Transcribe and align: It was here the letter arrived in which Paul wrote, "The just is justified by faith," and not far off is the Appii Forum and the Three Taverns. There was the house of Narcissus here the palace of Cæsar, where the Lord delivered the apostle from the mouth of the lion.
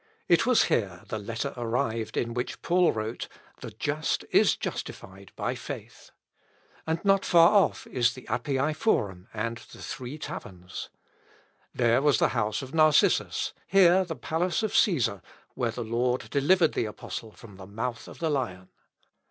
It 0.27 0.47
was 0.47 0.63
here 0.63 1.03
the 1.09 1.19
letter 1.19 1.53
arrived 1.55 2.17
in 2.17 2.33
which 2.33 2.63
Paul 2.63 2.91
wrote, 2.91 3.27
"The 3.59 3.69
just 3.69 4.25
is 4.31 4.55
justified 4.55 5.31
by 5.35 5.53
faith," 5.53 6.09
and 6.87 6.99
not 7.05 7.23
far 7.23 7.49
off 7.51 7.85
is 7.85 8.15
the 8.15 8.23
Appii 8.23 8.75
Forum 8.75 9.27
and 9.31 9.57
the 9.57 9.79
Three 9.83 10.17
Taverns. 10.17 10.89
There 11.71 12.01
was 12.01 12.17
the 12.17 12.29
house 12.29 12.63
of 12.63 12.73
Narcissus 12.73 13.53
here 13.67 14.03
the 14.03 14.15
palace 14.15 14.63
of 14.63 14.71
Cæsar, 14.71 15.21
where 15.53 15.69
the 15.69 15.83
Lord 15.83 16.31
delivered 16.31 16.73
the 16.73 16.85
apostle 16.85 17.31
from 17.31 17.57
the 17.57 17.67
mouth 17.67 18.07
of 18.07 18.17
the 18.17 18.31
lion. 18.31 18.69